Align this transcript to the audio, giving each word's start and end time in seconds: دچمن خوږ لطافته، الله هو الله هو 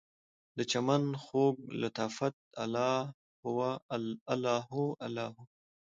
دچمن 0.57 1.03
خوږ 1.23 1.55
لطافته، 1.81 2.39
الله 2.63 2.93
هو 4.71 4.83
الله 5.05 5.29
هو 5.35 5.41